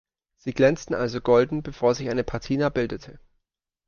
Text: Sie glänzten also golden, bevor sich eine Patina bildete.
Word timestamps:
Sie 0.35 0.51
glänzten 0.53 0.95
also 0.95 1.21
golden, 1.21 1.61
bevor 1.61 1.93
sich 1.93 2.09
eine 2.09 2.23
Patina 2.23 2.69
bildete. 2.69 3.19